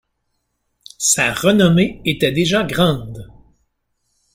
[0.97, 3.31] Sa renommée était déjà grande.